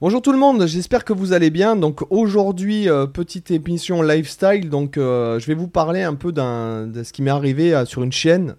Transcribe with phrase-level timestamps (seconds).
[0.00, 1.74] Bonjour tout le monde, j'espère que vous allez bien.
[1.74, 4.70] Donc aujourd'hui, euh, petite émission lifestyle.
[4.70, 8.04] Donc euh, je vais vous parler un peu de ce qui m'est arrivé euh, sur
[8.04, 8.54] une chaîne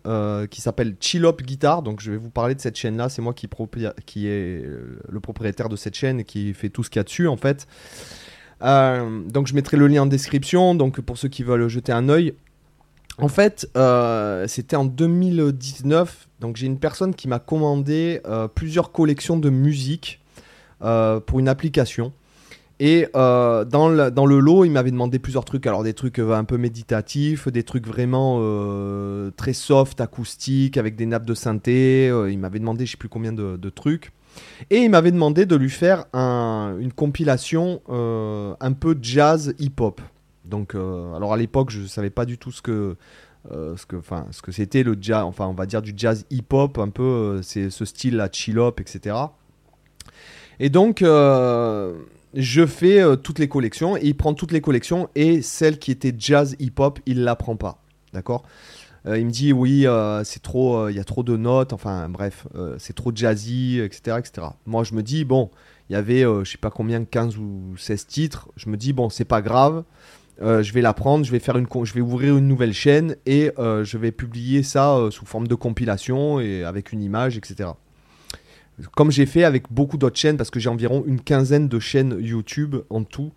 [0.52, 1.82] qui s'appelle Chillop Guitar.
[1.82, 3.08] Donc je vais vous parler de cette chaîne-là.
[3.08, 4.66] C'est moi qui, est
[5.08, 7.38] le propriétaire de cette chaîne et qui fait tout ce qu'il y a dessus en
[7.38, 7.68] fait.
[8.62, 10.76] donc je mettrai le lien en description.
[10.76, 12.34] Donc pour ceux qui veulent jeter un œil.
[13.18, 13.66] En fait,
[14.48, 16.28] c'était en 2019.
[16.42, 18.20] Donc j'ai une personne qui m'a commandé
[18.56, 20.20] plusieurs collections de musique.
[20.82, 22.14] Euh, pour une application.
[22.80, 25.68] Et euh, dans, le, dans, le, lot, il m'avait demandé plusieurs trucs.
[25.68, 28.40] Alors des trucs euh, un peu méditatifs, des trucs vraiment
[29.36, 32.08] très soft, acoustiques, avec des nappes de synthé.
[32.30, 34.14] il m'avait demandé je sais plus combien de, trucs.
[34.70, 40.00] Et il m'avait demandé de lui faire un, une compilation un peu jazz hip-hop.
[40.46, 42.96] Donc, alors à l'époque, je ne savais pas du tout ce que,
[43.52, 43.76] ce
[44.32, 47.70] ce que c'était le jazz, enfin, on va dire du jazz hip-hop, un peu, c'est
[47.70, 49.16] ce style là, chill-hop, etc.
[50.60, 51.94] Et donc, euh,
[52.34, 53.96] je fais euh, toutes les collections.
[53.98, 55.10] Et il prend toutes les collections.
[55.16, 57.82] Et celle qui était jazz hip-hop, il la prend pas.
[58.14, 58.44] D'accord?
[59.06, 59.86] Euh, Il me dit, oui,
[60.24, 61.74] c'est trop, il y a trop de notes.
[61.74, 64.48] Enfin, bref, c'est trop jazzy, etc., etc.
[64.66, 65.50] Moi, je me dis, bon,
[65.90, 68.50] il y avait, je sais pas combien, 15 ou 16 titres.
[68.58, 69.84] Je me dis, bon, c'est pas grave.
[70.42, 73.52] je vais la prendre, je vais, faire une, je vais ouvrir une nouvelle chaîne et
[73.58, 77.70] je vais publier ça sous forme de compilation et avec une image, etc
[78.96, 82.18] comme j'ai fait avec beaucoup d'autres chaînes, parce que j'ai environ une quinzaine de chaînes
[82.20, 83.32] YouTube en tout,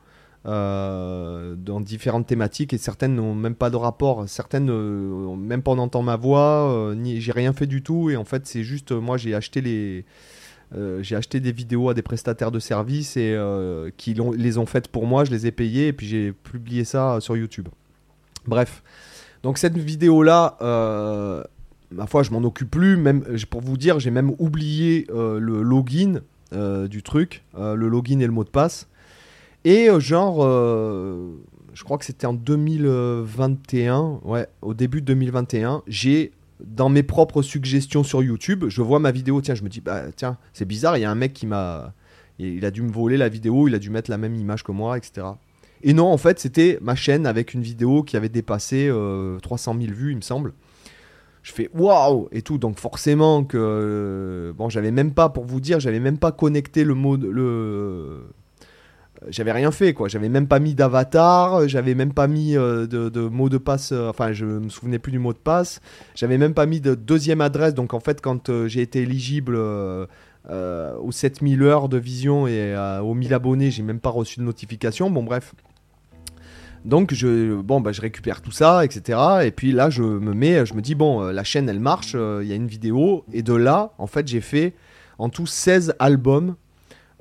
[0.47, 5.73] euh, dans différentes thématiques, et certaines n'ont même pas de rapport, certaines, euh, même pas
[5.73, 8.93] on entend ma voix, euh, j'ai rien fait du tout, et en fait c'est juste,
[8.93, 10.05] moi j'ai acheté les...
[11.01, 13.39] j'ai acheté des vidéos à des prestataires de services et
[13.97, 17.21] qui les ont faites pour moi, je les ai payées et puis j'ai publié ça
[17.21, 17.69] sur YouTube.
[18.47, 18.83] Bref,
[19.43, 20.57] donc cette vidéo là,
[21.93, 22.97] ma foi, je m'en occupe plus.
[22.97, 26.21] Même pour vous dire, j'ai même oublié euh, le login
[26.53, 28.89] euh, du truc, euh, le login et le mot de passe.
[29.65, 36.33] Et genre, je crois que c'était en 2021, ouais, au début de 2021, j'ai
[36.65, 40.07] dans mes propres suggestions sur YouTube, je vois ma vidéo, tiens, je me dis, bah
[40.17, 41.95] tiens, c'est bizarre, il y a un mec qui m'a,
[42.41, 44.73] il a dû me voler la vidéo, il a dû mettre la même image que
[44.73, 45.29] moi, etc.
[45.85, 48.91] Et non, en fait, c'était ma chaîne avec une vidéo qui avait dépassé
[49.43, 50.55] 300 000 vues, il me semble
[51.43, 52.59] je fais waouh et tout.
[52.59, 56.85] Donc forcément que euh, bon j'avais même pas pour vous dire j'avais même pas connecté
[56.85, 58.25] le mot le
[59.29, 60.09] j'avais rien fait quoi.
[60.09, 64.09] J'avais même pas mis d'avatar j'avais même pas mis euh, de, mot de passe euh,
[64.09, 65.81] enfin je me souvenais plus du mot de passe.
[66.15, 67.75] J'avais même pas mis de deuxième adresse.
[67.75, 73.35] Donc en fait quand j'ai été éligible aux 7000 heures de vision et aux 1000
[73.35, 75.11] abonnés j'ai même pas reçu de notification.
[75.11, 75.55] Bon bref
[76.85, 79.19] donc je, bon, bah, récupère tout ça, etc.
[79.45, 82.13] Et puis là, je me mets, je me dis, bon, euh, la chaîne, elle marche,
[82.15, 83.25] euh, il y a une vidéo.
[83.33, 84.75] Et de là, en fait, j'ai fait
[85.19, 86.57] en tout 16 albums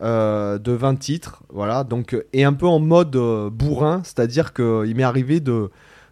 [0.02, 1.44] euh, de 20 titres.
[1.50, 3.16] Voilà, donc, et un peu en mode
[3.52, 5.70] bourrin, c'est-à-dire qu'il m'est arrivé de,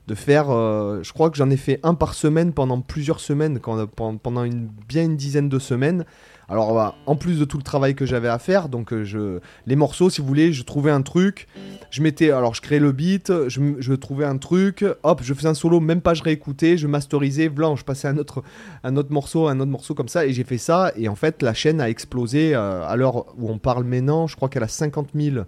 [0.09, 4.43] de faire, je crois que j'en ai fait un par semaine pendant plusieurs semaines, pendant
[4.43, 6.03] une, bien une dizaine de semaines.
[6.49, 9.75] Alors, bah, en plus de tout le travail que j'avais à faire, donc euh, les
[9.75, 11.47] morceaux, si vous voulez, je trouvais un truc,
[11.91, 15.53] je mettais, alors je créais le beat, je, trouvais un truc, hop, je faisais un
[15.53, 18.41] solo, même pas je réécoutais, je masterisais, blanc, je passais un autre,
[18.83, 21.43] un autre morceau, un autre morceau comme ça, et j'ai fait ça, et en fait,
[21.43, 24.67] la chaîne a explosé euh, à l'heure où on parle maintenant, je crois qu'elle a
[24.67, 25.45] 50 000.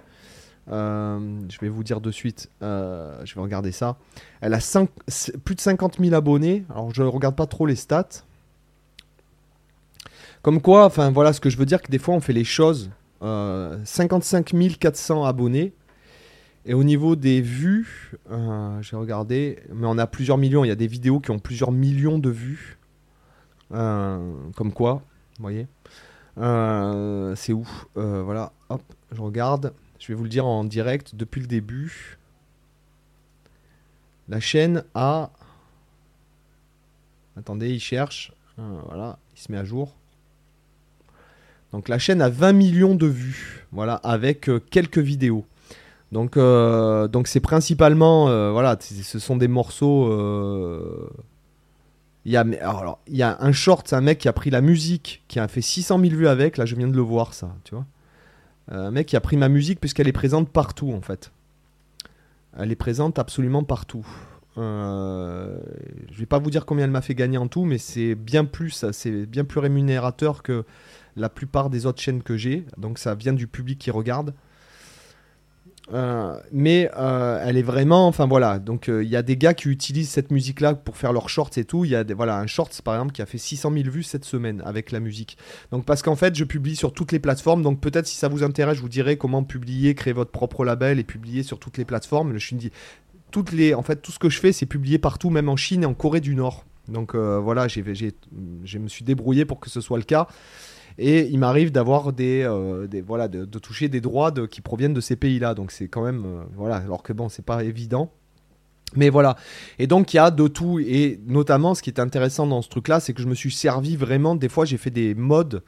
[0.71, 3.97] Euh, je vais vous dire de suite, je vais regarder ça.
[4.39, 4.59] Elle a
[5.43, 6.65] plus de 50 000 abonnés.
[6.69, 8.23] Alors je regarde pas trop les stats.
[10.41, 12.43] Comme quoi, enfin voilà ce que je veux dire, que des fois on fait les
[12.43, 12.89] choses.
[13.21, 15.73] 55 euh, 400 abonnés.
[16.65, 20.63] Et au niveau des vues, euh, j'ai regardé, mais on a plusieurs millions.
[20.63, 22.77] Il y a des vidéos qui ont plusieurs millions de vues.
[23.73, 25.01] Euh, comme quoi,
[25.37, 25.67] vous voyez.
[27.35, 27.67] c'est où?
[27.95, 29.73] Voilà, hop, je regarde.
[30.01, 32.17] Je vais vous le dire en direct depuis le début.
[34.29, 35.29] La chaîne a.
[37.37, 38.33] Attendez, il cherche.
[38.57, 39.93] voilà, il se met à jour.
[41.71, 45.45] Donc la chaîne a 20 millions de vues, voilà, avec euh, quelques vidéos.
[46.11, 50.07] Donc euh, c'est principalement euh, voilà, ce sont des morceaux.
[52.25, 52.43] Il y a
[53.07, 55.47] il y a un short, c'est un mec qui a pris la musique, qui a
[55.47, 56.57] fait 600 000 vues avec.
[56.57, 57.85] Là, je viens de le voir ça, tu vois.
[58.69, 61.31] Un mec qui a pris ma musique puisqu'elle est présente partout en fait.
[62.57, 64.05] Elle est présente absolument partout.
[64.57, 65.57] Euh,
[66.11, 68.45] je vais pas vous dire combien elle m'a fait gagner en tout, mais c'est bien
[68.45, 70.65] plus, c'est bien plus rémunérateur que
[71.15, 72.65] la plupart des autres chaînes que j'ai.
[72.77, 74.33] Donc ça vient du public qui regarde.
[75.93, 79.67] Euh, mais euh, elle est vraiment, enfin voilà, donc il y a des gars qui
[79.67, 81.83] utilisent cette musique-là pour faire leurs shorts et tout.
[81.83, 84.23] Il y a voilà un shorts par exemple qui a fait 600 000 vues cette
[84.23, 85.37] semaine avec la musique.
[85.71, 87.61] Donc parce qu'en fait je publie sur toutes les plateformes.
[87.61, 90.99] Donc peut-être si ça vous intéresse, je vous dirai comment publier, créer votre propre label
[90.99, 92.37] et publier sur toutes les plateformes.
[92.37, 92.71] Je dit,
[93.31, 95.83] toutes les, en fait tout ce que je fais c'est publier partout, même en Chine
[95.83, 96.65] et en Corée du Nord.
[96.87, 97.83] Donc voilà, j'ai,
[98.63, 100.27] je me suis débrouillé pour que ce soit le cas.
[100.97, 105.15] Et il m'arrive d'avoir des, euh, voilà, de, toucher des droits qui proviennent de ces
[105.15, 105.53] pays-là.
[105.53, 108.11] Donc c'est quand même, euh, voilà, alors que bon, c'est pas évident.
[108.95, 109.37] Mais voilà.
[109.79, 110.79] Et donc il y a de tout.
[110.79, 113.95] Et notamment, ce qui est intéressant dans ce truc-là, c'est que je me suis servi
[113.95, 114.35] vraiment.
[114.35, 115.63] Des fois, j'ai fait des modes.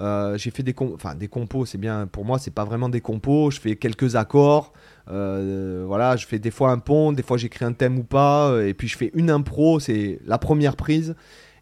[0.00, 2.08] Euh, j'ai fait des, enfin, des compos, c'est bien.
[2.08, 3.52] Pour moi, c'est pas vraiment des compos.
[3.52, 4.72] Je fais quelques accords.
[5.06, 8.60] voilà, je fais des fois un pont, des fois j'écris un thème ou pas.
[8.64, 11.14] Et puis je fais une impro, c'est la première prise.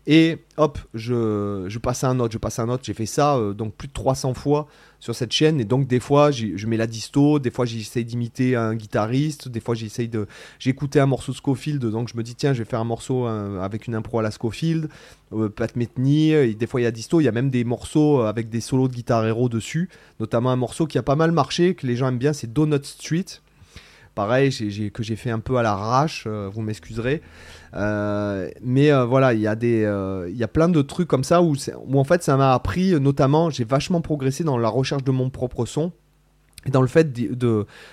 [0.07, 2.83] Et hop, je, je passe à un autre, je passe à un autre.
[2.85, 4.67] J'ai fait ça euh, donc plus de 300 fois
[4.99, 5.61] sur cette chaîne.
[5.61, 9.61] Et donc des fois, je mets la disto, des fois j'essaye d'imiter un guitariste, des
[9.61, 10.27] fois j'essaye de...
[10.65, 13.61] Écouté un morceau Scofield, donc je me dis tiens, je vais faire un morceau euh,
[13.61, 14.89] avec une impro à la Scofield,
[15.33, 18.23] euh, Pat Metheny, des fois il y a disto, il y a même des morceaux
[18.23, 19.89] avec des solos de guitare héros dessus,
[20.19, 22.85] notamment un morceau qui a pas mal marché, que les gens aiment bien, c'est Donut
[22.85, 23.27] Street.
[24.15, 24.51] Pareil,
[24.93, 27.23] que j'ai fait un peu à l'arrache, vous m'excuserez.
[27.75, 31.43] Euh, mais euh, voilà, il y, a euh, y a plein de trucs comme ça
[31.43, 31.55] où,
[31.87, 35.31] où en fait ça m'a appris, notamment, j'ai vachement progressé dans la recherche de mon
[35.31, 35.93] propre son
[36.67, 37.13] et dans le fait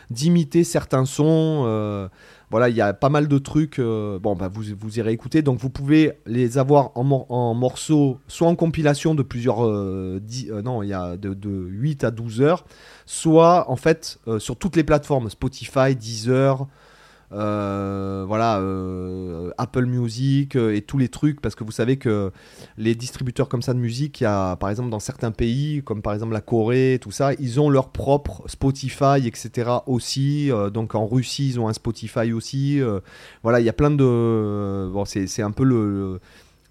[0.10, 2.10] d'imiter certains sons.
[2.52, 3.80] Voilà, il y a pas mal de trucs.
[3.80, 5.42] bon, bah, vous, vous irez écouter.
[5.42, 9.62] Donc, vous pouvez les avoir en, morceaux, soit en compilation de plusieurs.
[9.62, 12.66] non, il y a de, de, 8 à 12 heures,
[13.06, 16.68] soit en fait sur toutes les plateformes Spotify, Deezer.
[17.32, 22.32] Euh, voilà, euh, Apple Music euh, et tous les trucs, parce que vous savez que
[22.78, 26.02] les distributeurs comme ça de musique, il y a par exemple dans certains pays, comme
[26.02, 29.70] par exemple la Corée, tout ça, ils ont leur propre Spotify, etc.
[29.86, 30.50] aussi.
[30.74, 32.82] donc en Russie, ils ont un Spotify aussi.
[33.44, 34.90] voilà, il y a plein de.
[34.92, 36.20] Bon, c'est un peu le,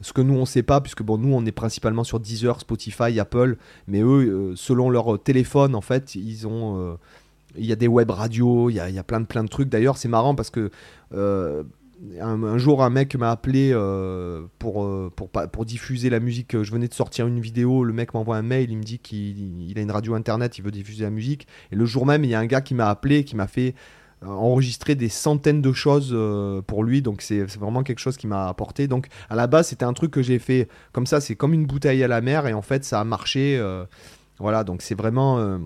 [0.01, 3.19] ce que nous on sait pas puisque bon nous on est principalement sur Deezer, Spotify,
[3.21, 3.57] Apple,
[3.87, 6.99] mais eux selon leur téléphone en fait ils ont
[7.57, 9.69] il y a des web radios, il y a, plein, de, plein de trucs.
[9.69, 10.71] D'ailleurs, c'est marrant parce que
[11.15, 11.65] euh,
[12.21, 16.63] un, jour, un mec m'a appelé euh, pour, euh, pour, pour, diffuser la musique.
[16.63, 19.73] Je venais de sortir une vidéo, le mec m'envoie un mail, il me dit qu'il
[19.77, 21.47] a une radio internet, il veut diffuser la musique.
[21.73, 23.75] Et le jour même, il y a un gars qui m'a appelé, qui m'a fait
[24.27, 26.17] enregistrer des centaines de choses
[26.67, 27.03] pour lui.
[27.03, 28.89] Donc c'est vraiment quelque chose qui m'a apporté.
[28.89, 31.67] Donc à la base, c'était un truc que j'ai fait comme ça, c'est comme une
[31.67, 33.61] bouteille à la mer et en fait, ça a marché.
[34.39, 35.61] voilà, donc c'est vraiment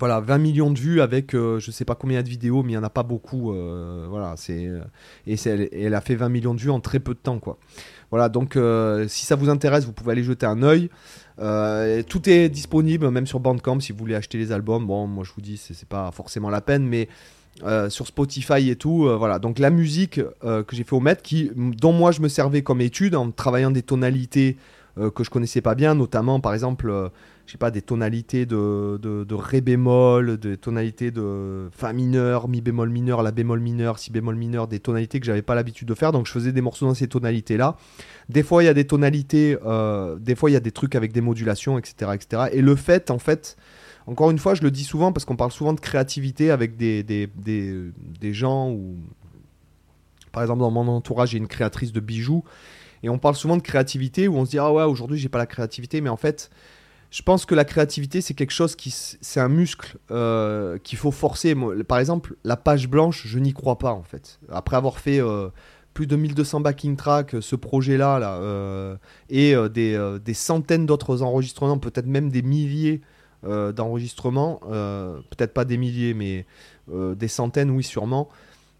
[0.00, 2.76] voilà, 20 millions de vues avec euh, je sais pas combien de vidéos, mais il
[2.76, 3.52] n'y en a pas beaucoup.
[3.52, 4.80] Euh, voilà, c'est euh,
[5.26, 7.58] et, elle a fait 20 millions de vues en très peu de temps, quoi.
[8.10, 8.58] Voilà, donc
[9.06, 10.90] si ça vous intéresse, vous pouvez aller jeter un œil.
[12.08, 14.84] tout est disponible, même sur Bandcamp, si vous voulez acheter les albums.
[14.84, 17.08] Bon, moi je vous dis, c'est pas forcément la peine, mais
[17.88, 19.38] sur Spotify et tout, voilà.
[19.38, 22.80] Donc la musique que j'ai fait au maître, qui, dont moi je me servais comme
[22.80, 24.56] étude en travaillant des tonalités
[24.96, 27.10] que je connaissais pas bien, notamment par exemple
[27.50, 32.60] je sais pas, des tonalités de, de, ré bémol, des tonalités de fa mineur, mi
[32.60, 35.94] bémol mineur, la bémol mineur, si bémol mineur, des tonalités que j'avais pas l'habitude de
[35.94, 36.12] faire.
[36.12, 37.76] Donc je faisais des morceaux dans ces tonalités-là.
[38.28, 40.94] Des fois, il y a des tonalités, euh, des fois, il y a des trucs
[40.94, 42.50] avec des modulations, etc., etc.
[42.52, 43.56] Et le fait, en fait,
[44.06, 47.02] encore une fois, je le dis souvent parce qu'on parle souvent de créativité avec des,
[47.02, 47.74] des, des,
[48.20, 48.94] des gens ou.
[50.30, 52.44] Par exemple, dans mon entourage, j'ai une créatrice de bijoux.
[53.02, 55.38] Et on parle souvent de créativité où on se dit Ah ouais, aujourd'hui, j'ai pas
[55.38, 56.00] la créativité.
[56.00, 56.50] Mais en fait,
[57.10, 58.90] je pense que la créativité, c'est quelque chose qui.
[58.90, 61.56] C'est un muscle euh, qu'il faut forcer.
[61.88, 64.38] Par exemple, la page blanche, je n'y crois pas, en fait.
[64.50, 65.20] Après avoir fait.
[65.20, 65.48] Euh,
[65.92, 68.96] plus de 1200 backing tracks, ce projet-là, là, euh,
[69.28, 73.00] et des, des, centaines d'autres enregistrements, peut-être même des milliers
[73.42, 76.46] d'enregistrements, peut-être pas des milliers, mais
[76.88, 78.28] des centaines, oui, sûrement.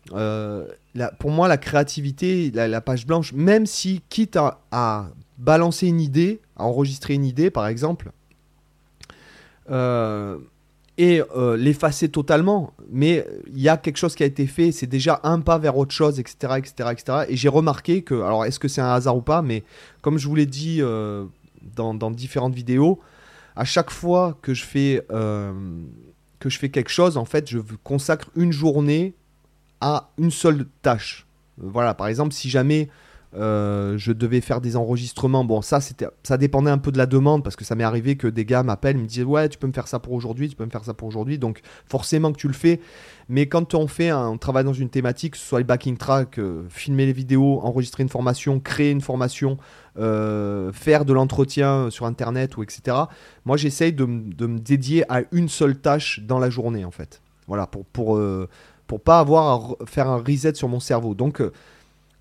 [0.09, 4.39] Pour moi, la créativité, la, page blanche, même si, quitte
[4.71, 8.11] à, balancer une idée, à enregistrer une idée, par exemple,
[9.71, 10.39] euh,
[10.99, 12.75] et euh, l'effacer totalement.
[12.91, 15.79] Mais il y a quelque chose qui a été fait, c'est déjà un pas vers
[15.79, 16.55] autre chose, etc.
[16.59, 17.19] etc., etc.
[17.29, 19.65] Et j'ai remarqué que, alors est-ce que c'est un hasard ou pas, mais
[20.03, 21.25] comme je vous l'ai dit euh,
[21.75, 23.01] dans, dans, différentes vidéos,
[23.57, 28.31] à chaque fois que je fais, que je fais quelque chose, en fait, je consacre
[28.35, 29.15] une journée
[29.81, 31.27] à une seule tâche.
[31.59, 32.89] Voilà, par exemple, si jamais
[33.37, 35.45] euh, je devais faire des enregistrements.
[35.45, 38.17] Bon, ça, c'était, ça dépendait un peu de la demande parce que ça m'est arrivé
[38.17, 40.57] que des gars m'appellent, me disent ouais, tu peux me faire ça pour aujourd'hui, tu
[40.57, 41.39] peux me faire ça pour aujourd'hui.
[41.39, 42.81] Donc forcément que tu le fais.
[43.29, 45.97] Mais quand on fait, un, on travaille dans une thématique, que ce soit les backing
[45.97, 49.59] tracks, euh, filmer les vidéos, enregistrer une formation, créer une formation,
[49.97, 52.97] euh, faire de l'entretien sur Internet ou etc.
[53.45, 57.23] Moi, j'essaye de, de me dédier à une seule tâche dans la journée en fait.
[57.47, 58.21] Voilà, pour, pour,
[58.91, 61.15] pour pas avoir à faire un reset sur mon cerveau.
[61.15, 61.53] Donc, euh,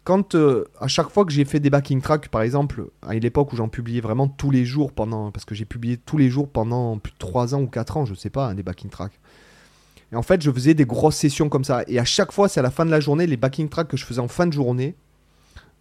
[0.04, 3.52] quand euh, à chaque fois que j'ai fait des backing tracks, par exemple, à l'époque
[3.54, 5.32] où j'en publiais vraiment tous les jours pendant.
[5.32, 8.06] Parce que j'ai publié tous les jours pendant plus de 3 ans ou 4 ans,
[8.06, 9.20] je sais pas, hein, des backing tracks.
[10.12, 11.82] Et en fait, je faisais des grosses sessions comme ça.
[11.88, 13.98] Et à chaque fois, c'est à la fin de la journée, les backing tracks que
[13.98, 14.94] je faisais en fin de journée,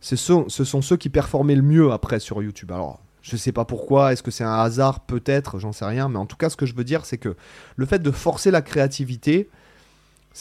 [0.00, 2.72] ce sont, ce sont ceux qui performaient le mieux après sur YouTube.
[2.72, 5.00] Alors, je sais pas pourquoi, est-ce que c'est un hasard?
[5.00, 6.08] Peut-être, j'en sais rien.
[6.08, 7.36] Mais en tout cas, ce que je veux dire, c'est que
[7.76, 9.50] le fait de forcer la créativité,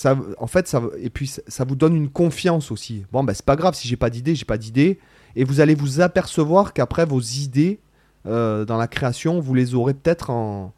[0.05, 3.05] en fait, ça, et puis ça vous donne une confiance aussi.
[3.11, 4.99] Bon, ben c'est pas grave, si j'ai pas d'idée, j'ai pas d'idée.
[5.35, 7.79] Et vous allez vous apercevoir qu'après, vos idées
[8.25, 10.73] euh, dans la création, vous les aurez peut-être en,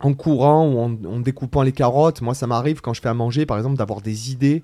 [0.00, 2.22] en courant ou en, découpant les carottes.
[2.22, 4.62] Moi, ça m'arrive quand je fais à manger, par exemple, d'avoir des idées.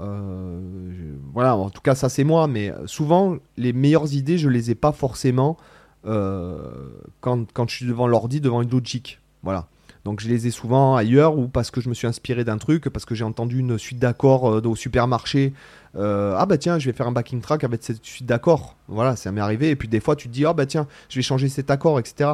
[0.00, 0.60] Euh,
[1.32, 4.74] voilà, en tout cas, ça c'est moi, mais souvent, les meilleures idées, je les ai
[4.74, 5.56] pas forcément
[6.06, 9.20] euh, quand, quand je suis devant l'ordi, devant une logique.
[9.42, 9.66] Voilà.
[10.08, 12.88] Donc je les ai souvent ailleurs ou parce que je me suis inspiré d'un truc,
[12.88, 15.52] parce que j'ai entendu une suite d'accords euh, au supermarché.
[15.96, 18.74] Euh, ah bah tiens, je vais faire un backing track avec cette suite d'accords.
[18.88, 19.68] Voilà, ça m'est arrivé.
[19.68, 21.98] Et puis des fois, tu te dis, ah bah tiens, je vais changer cet accord,
[21.98, 22.30] etc.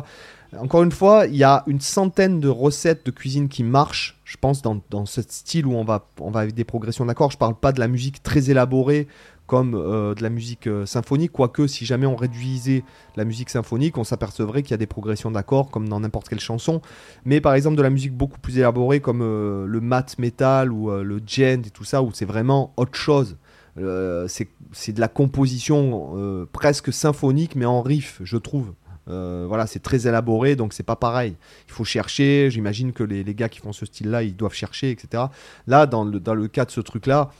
[0.56, 4.36] Encore une fois, il y a une centaine de recettes de cuisine qui marchent, je
[4.36, 7.32] pense, dans, dans ce style où on va, on va avec des progressions d'accords.
[7.32, 9.08] Je parle pas de la musique très élaborée
[9.46, 12.82] comme euh, de la musique euh, symphonique, quoique si jamais on réduisait
[13.16, 16.40] la musique symphonique, on s'apercevrait qu'il y a des progressions d'accords comme dans n'importe quelle
[16.40, 16.80] chanson.
[17.24, 20.90] Mais par exemple de la musique beaucoup plus élaborée comme euh, le mat metal ou
[20.90, 23.36] le gent et tout ça, où c'est vraiment autre chose.
[23.76, 28.72] C'est de la composition presque symphonique mais en riff, je trouve.
[29.06, 31.34] Voilà, c'est très élaboré, donc c'est pas pareil.
[31.68, 32.50] Il faut chercher.
[32.50, 35.24] J'imagine que les, les gars qui font ce style-là, ils doivent chercher, etc.
[35.66, 37.30] Là, dans le, dans le cas de ce truc-là,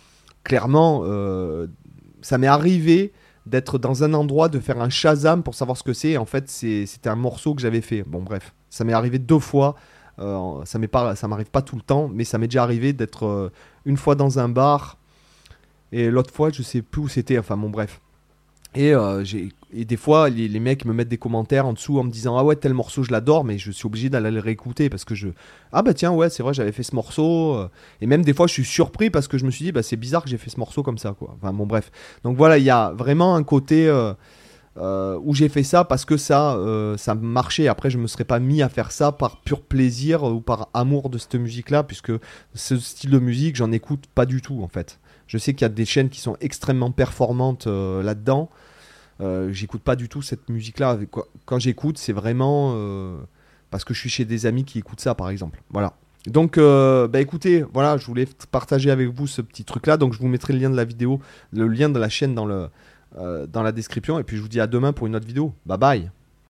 [0.43, 1.05] clairement,
[2.25, 3.13] ça m'est arrivé
[3.47, 6.17] d'être dans un endroit, de faire un Shazam pour savoir ce que c'est.
[6.17, 8.03] En fait, c'était un morceau que j'avais fait.
[8.03, 9.75] Bon, bref, ça m'est arrivé deux fois.
[10.19, 12.93] Euh, ça m'est pas, ça m'arrive pas tout le temps, mais ça m'est déjà arrivé
[12.93, 13.51] d'être euh,
[13.85, 14.97] une fois dans un bar
[15.93, 17.39] et l'autre fois, je sais plus où c'était.
[17.39, 18.01] Enfin, bon, bref.
[18.75, 22.05] Et, euh, j'ai- et des fois, les, mecs me mettent des commentaires en dessous en
[22.05, 24.89] me disant Ah ouais, tel morceau, je l'adore, mais je suis obligé d'aller le réécouter
[24.89, 25.29] parce que je.
[25.73, 27.55] Ah bah tiens, ouais, c'est vrai, j'avais fait ce morceau.
[27.55, 27.69] euh,
[28.01, 29.97] Et même des fois, je suis surpris parce que je me suis dit Bah c'est
[29.97, 31.35] bizarre que j'ai fait ce morceau comme ça, quoi.
[31.37, 31.91] Enfin, bon, bref.
[32.23, 33.89] Donc voilà, il y a vraiment un côté.
[33.89, 34.15] euh,
[34.77, 36.59] euh, où j'ai fait ça parce que ça,
[36.97, 37.69] ça marchait.
[37.69, 41.11] Après, je me serais pas mis à faire ça par pur plaisir ou par amour
[41.11, 42.11] de cette musique-là, puisque
[42.55, 44.99] ce style de musique, j'en écoute pas du tout en fait.
[45.29, 48.51] Je sais qu'il y a des chaînes qui sont extrêmement performantes là-dedans.
[49.21, 50.99] Euh, j'écoute pas du tout cette musique-là.
[51.45, 53.17] Quand j'écoute, c'est vraiment euh,
[53.71, 55.63] parce que je suis chez des amis qui écoutent ça, par exemple.
[55.71, 55.95] Voilà.
[56.27, 59.97] Donc, euh, bah écoutez, voilà, je voulais partager avec vous ce petit truc-là.
[59.97, 61.21] Donc, je vous mettrai le lien de la vidéo,
[61.53, 62.69] le lien de la chaîne dans le,
[63.47, 64.19] dans la description.
[64.19, 65.55] Et puis, je vous dis à demain pour une autre vidéo.
[65.67, 66.11] Bye bye.